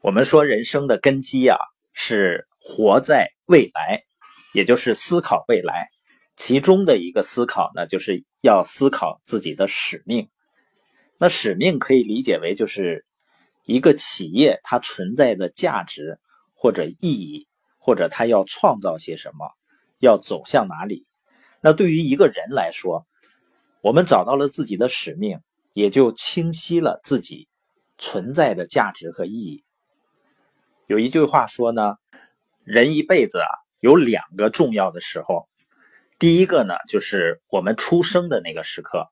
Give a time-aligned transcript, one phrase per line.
[0.00, 1.58] 我们说人生的根基啊，
[1.92, 4.04] 是活在未来，
[4.54, 5.88] 也就是思考未来。
[6.36, 10.28] 其中的一个思考呢，就是要思考自己的使命。
[11.18, 13.04] 那使命可以理解为，就是
[13.64, 16.20] 一个企业它存在的价值
[16.54, 19.50] 或者意义，或者它要创造些什么，
[19.98, 21.06] 要走向哪里。
[21.60, 23.04] 那对于一个人来说，
[23.80, 25.40] 我们找到了自己的使命，
[25.72, 27.48] 也就清晰了自己
[27.98, 29.64] 存在的价值和意义。
[30.88, 31.96] 有一句话说呢，
[32.64, 33.48] 人一辈子啊
[33.78, 35.46] 有两个重要的时候，
[36.18, 39.06] 第一个呢就是我们出生的那个时刻，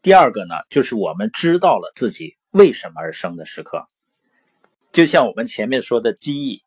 [0.00, 3.86] 第二个呢就是我们知道了自己为什么而生的时刻。
[4.90, 6.64] 就像我们前面说的机翼，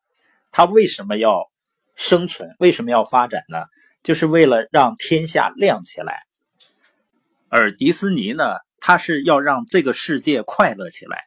[0.51, 1.49] 它为什么要
[1.95, 2.55] 生存？
[2.59, 3.65] 为什么要发展呢？
[4.03, 6.19] 就是为了让天下亮起来。
[7.49, 8.43] 而迪士尼呢，
[8.79, 11.23] 它是要让这个世界快乐起来。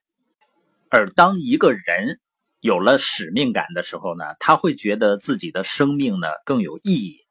[0.88, 2.20] 而当一个人。
[2.60, 7.24] 有了使命感的时候呢，他会觉得自己的生命呢更有意义，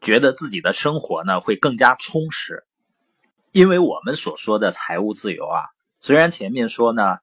[0.00, 2.64] 觉得自己的生活呢会更加充实。
[3.52, 5.64] 因为我们所说的财务自由啊，
[6.00, 7.18] 虽然前面说呢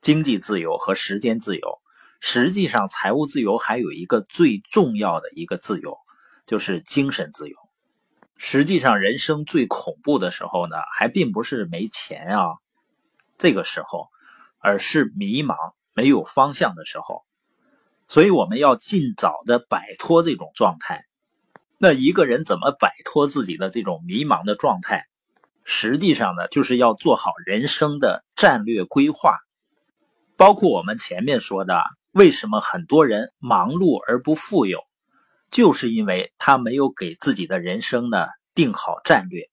[0.00, 1.80] 经济自由和时间自由，
[2.20, 5.98] 实际上财务自由还有一个最重要的一个自由，
[6.46, 7.56] 就是精神自由。
[8.36, 12.54] 实际上，人生最恐怖的时候呢，还并不是没钱啊，
[13.36, 14.08] 这个时候，
[14.58, 15.56] 而是迷茫。
[16.00, 17.26] 没有方向的时候，
[18.08, 21.04] 所以我们要尽早的摆脱这种状态。
[21.76, 25.04] 那一个人怎么摆脱自己的这种迷茫的状态？
[25.62, 29.36] 实际上呢，就是要做好人生的战略规划。
[30.38, 34.80] 包括我们前面说的，为什么很多人忙碌而不富有，
[35.50, 39.50] 就是因为他没有给自己的人生呢定好战略。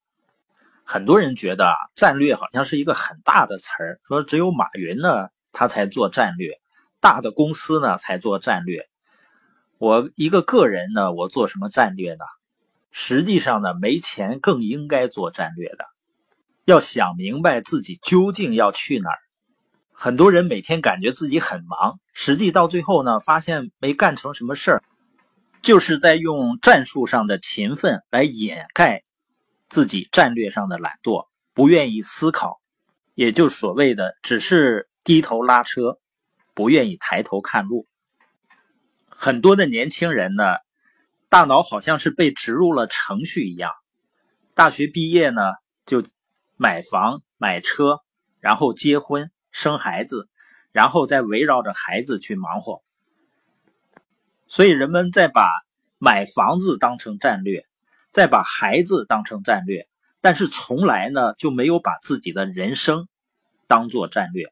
[0.85, 5.27] 很多人觉得啊战略好像是一个很大的词儿，说只有马云呢。
[5.57, 6.59] 他才做战略，
[6.99, 8.85] 大的公司呢才做战略。
[9.79, 12.23] 我一个个人呢，我做什么战略呢？
[12.91, 15.85] 实际上呢，没钱更应该做战略的。
[16.65, 19.17] 要想明白自己究竟要去哪儿。
[19.93, 24.83] 很多人每天感觉自己很忙，实际到最后呢，发现没干成什么事儿，
[25.63, 29.01] 就是在用战术上的勤奋来掩盖
[29.69, 32.61] 自己战略上的懒惰，不愿意思考，
[33.15, 34.87] 也就所谓的只是。
[35.07, 36.01] 低头拉车，
[36.53, 37.87] 不愿意抬头看路。
[39.07, 40.43] 很多的年轻人呢，
[41.29, 43.71] 大脑好像是被植入了程序一样。
[44.53, 45.41] 大学毕业呢，
[45.85, 46.03] 就
[46.57, 48.01] 买房买车，
[48.41, 50.27] 然后结婚生孩子，
[50.73, 52.83] 然后再围绕着孩子去忙活。
[54.45, 55.47] 所以人们在把
[55.97, 57.65] 买房子当成战略，
[58.11, 59.87] 再把孩子当成战略，
[60.19, 63.07] 但是从来呢就没有把自己的人生
[63.67, 64.51] 当做战略。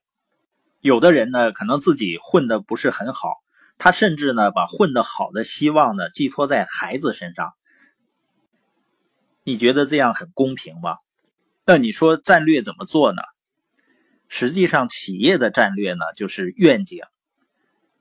[0.85, 3.37] 有的人呢，可能自己混的不是很好，
[3.79, 7.55] 他甚至呢把混的好的希望呢寄托在孩子身上。
[9.43, 10.97] 你觉得这样很公平吗？
[11.65, 13.23] 那你说战略怎么做呢？
[14.27, 17.01] 实际上，企业的战略呢就是愿景、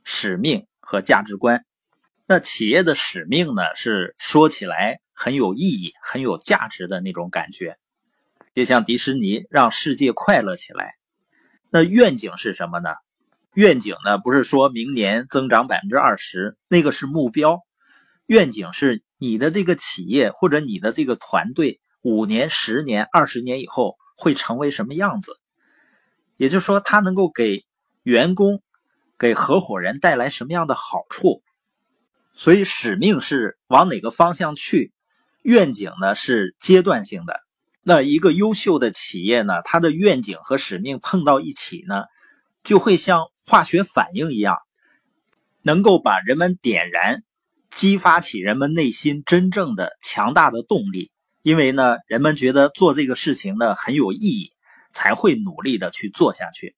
[0.03, 1.65] 使命和价值观。
[2.27, 7.79] 那企业的使命呢是说起来很有意义、很有价值的那种感觉，
[8.53, 10.97] 就像迪士尼让世界快乐起来。
[11.75, 12.91] 那愿景是什么呢？
[13.55, 17.63] 愿景呢，不是说明年增长百分之二十，那个是目标。
[18.27, 25.33] 愿景是你的这个企业或者你的这个团队五年、十年、二十年以后会成为什么样子？
[26.37, 27.65] 也就是说，它能够给
[28.05, 28.63] 员工、
[29.19, 31.43] 给合伙人带来什么样的好处？
[32.35, 34.93] 所以，使命是往哪个方向去？
[35.43, 37.41] 愿景呢，是阶段性的。
[37.87, 42.05] 那一个优秀的企业呢，它的愿景和使命碰到一起呢，
[42.65, 44.57] 就会像化学反应一样，
[45.61, 47.23] 能够把人们点燃，
[47.71, 51.11] 激发起人们内心真正的强大的动力。
[51.43, 54.53] 因为呢，人们觉得做这个事情呢很有意义，
[54.95, 56.75] 才会努力的去做下去。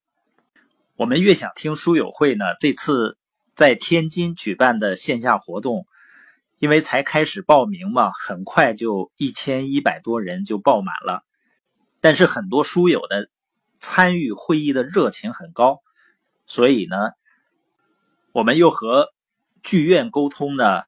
[0.97, 3.17] 我们越想听书友会呢，这次
[3.55, 5.87] 在天津举办的线下活动。
[6.59, 11.23] 因为才开始报名嘛，很快就一千一百多人就报满了。
[12.01, 13.29] 但是很多书友的
[13.81, 15.83] 参与会议的热情很高，
[16.47, 16.97] 所以呢，
[18.33, 19.09] 我们又和
[19.63, 20.85] 剧院沟通呢，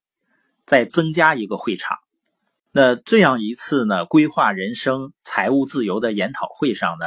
[0.64, 1.98] 再增加一个会场。
[2.70, 7.06] 那这样一次呢，规划人生财务自由的研讨会上呢，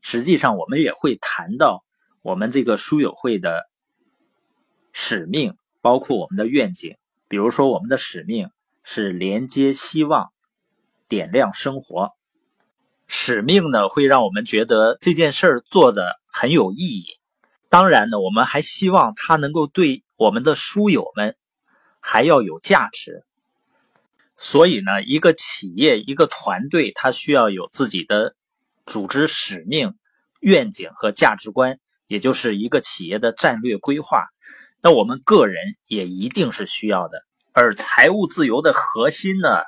[0.00, 1.84] 实际上我们也会谈到
[2.22, 3.68] 我们这个书友会的
[4.92, 6.96] 使命，包括我们的愿景。
[7.28, 8.50] 比如说，我们的使命
[8.82, 10.32] 是连接希望，
[11.08, 12.12] 点亮生活。
[13.06, 17.04] 使命呢，会让我们觉得这件事儿做的很有意义。
[17.68, 21.36] 当然呢，我们还希望它能够对我们的书友们
[22.00, 23.24] 还要有价值。
[24.38, 28.36] 所以呢，一个企业、一个团队，它需要有自己的
[28.86, 29.94] 组织使命、
[30.40, 34.26] 愿景和价值观，也就是一个企业的战略规划。
[34.80, 37.22] 那我们个人也一定是需要的。
[37.52, 39.62] 而财务自由的核心呢，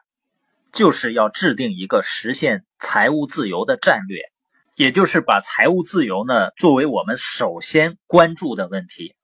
[0.72, 4.22] 就是要制定一个实现财务自由的战略，
[4.76, 9.14] 也就是把财务自由呢作为我们首先关注的问题。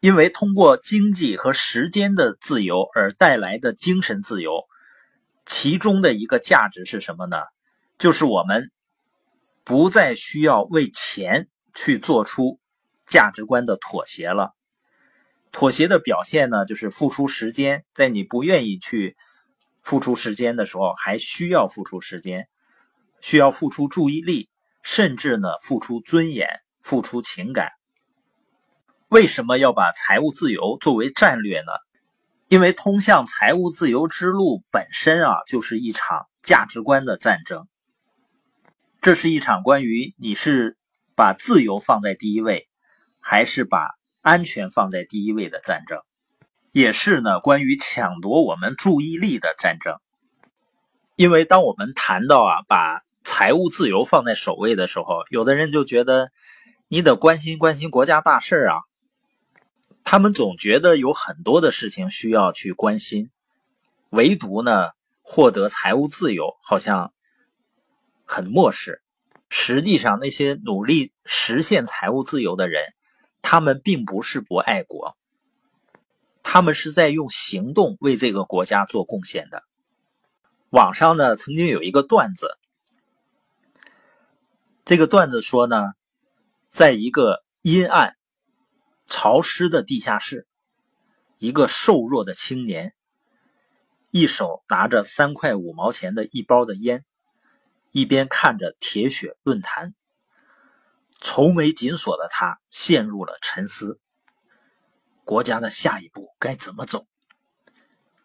[0.00, 4.64] 因为通过经济和时间的自由而带来的精神自由，
[5.44, 7.36] 其中的一个价值是什么呢？
[7.98, 8.70] 就是我们
[9.64, 12.60] 不再需要为钱去做出
[13.08, 14.54] 价值观的妥协了。
[15.50, 19.16] 妥协的表现呢，就是付出时间，在你不愿意去
[19.82, 22.48] 付出时间的时候，还需要付出时间，
[23.20, 24.50] 需要付出注意力，
[24.82, 26.48] 甚至呢，付出尊严，
[26.82, 27.70] 付出情感。
[29.08, 31.72] 为什么要把财务自由作为战略呢？
[32.48, 37.66] 因为通向财务自由之路本身啊，就是一场价值观的战争。
[39.00, 40.76] 这是一场关于你是
[41.14, 42.67] 把自由放在第一位，
[43.28, 43.98] 还是把。
[44.20, 46.02] 安全放在第一位的战争，
[46.72, 49.94] 也是呢关于抢夺我们注意力的战争。
[51.16, 56.30] 因为当我们谈到啊把财务自由放在首位的时候，有的人就觉得
[56.88, 58.76] 你得关心关心国家大事啊。
[60.04, 63.30] 他们总觉得有很多的事情需要去关心，
[64.10, 64.90] 唯独呢
[65.22, 67.14] 获得财务自由好像
[68.26, 69.00] 很漠视。
[69.48, 72.82] 实际上，那些努力实现财务自由的人。
[73.42, 75.16] 他们并不是不爱国，
[76.42, 79.62] 他们是在用行动为这个国家做贡献的。
[80.70, 82.58] 网上呢曾经有一个段子，
[84.84, 85.92] 这个段子说呢，
[86.70, 88.16] 在一个阴暗、
[89.06, 90.46] 潮湿的地下室，
[91.38, 92.94] 一个瘦弱的青年，
[94.10, 97.04] 一手拿着三块五毛钱的一包的烟，
[97.92, 99.94] 一边看着铁血论坛。
[101.20, 104.00] 愁眉紧锁的他陷入了沉思：
[105.24, 107.06] 国家的下一步该怎么走？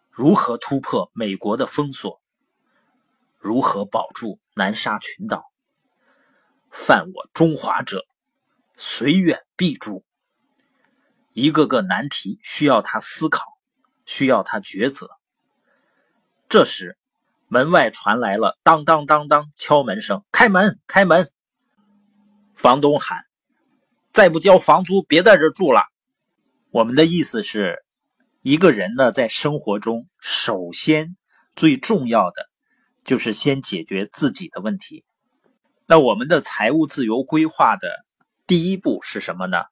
[0.09, 2.21] 如何突破美国的封锁？
[3.39, 5.51] 如何保住南沙群岛？
[6.69, 8.05] 犯我中华者，
[8.77, 10.05] 虽远必诛。
[11.33, 13.43] 一个个难题需要他思考，
[14.05, 15.09] 需要他抉择。
[16.47, 16.97] 这时，
[17.47, 21.31] 门外传来了当当当当敲门声：“开门，开门！”
[22.55, 23.25] 房东喊
[24.13, 25.83] ：“再不交房租，别在这住了。”
[26.71, 27.83] 我们的意思是，
[28.41, 31.15] 一个人呢，在生活中，首先
[31.55, 32.49] 最重要的
[33.03, 35.03] 就是先解决自己的问题。
[35.85, 38.05] 那我们的财务自由规划的
[38.47, 39.63] 第一步是什么呢？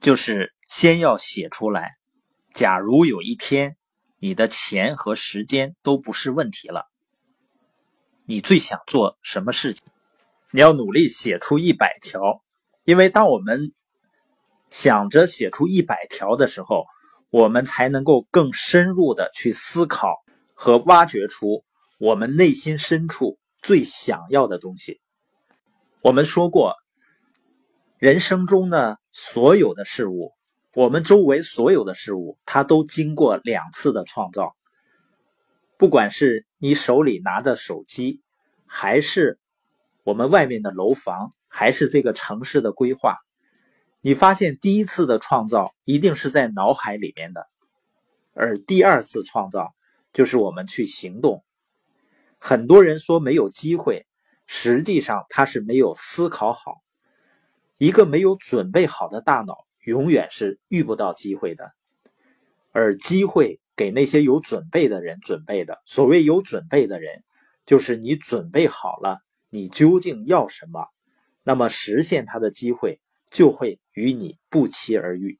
[0.00, 1.92] 就是先要写出来。
[2.52, 3.76] 假如有一天
[4.18, 6.86] 你的钱和时间都不是问题了，
[8.26, 9.86] 你最想做什么事情？
[10.54, 12.42] 你要努力写出一百条，
[12.84, 13.72] 因为当我们
[14.68, 16.84] 想着写出一百条的时候，
[17.30, 20.22] 我们才能够更深入的去思考
[20.52, 21.64] 和挖掘出
[21.98, 25.00] 我们内心深处最想要的东西。
[26.02, 26.74] 我们说过，
[27.96, 30.32] 人生中呢，所有的事物，
[30.74, 34.54] 我们周围所有的事物，它都经过两次的创造。
[35.78, 38.20] 不管是你手里拿的手机，
[38.66, 39.38] 还是
[40.04, 43.18] 我们外面的楼房还是这个城市的规划，
[44.00, 47.46] 你发现第一次的创造一定是在脑海里面的，
[48.34, 49.74] 而第二次创造
[50.12, 51.44] 就是我们去行动。
[52.38, 54.06] 很多人说没有机会，
[54.46, 56.82] 实际上他是没有思考好。
[57.78, 61.72] 一个没有准备好的大脑，永远是遇不到机会的。
[62.72, 65.80] 而机会给那些有准备的人准备的。
[65.84, 67.22] 所谓有准备的人，
[67.66, 69.20] 就是你准备好了。
[69.54, 70.86] 你究竟要什么？
[71.42, 75.38] 那么实现它的机会就会与你不期而遇。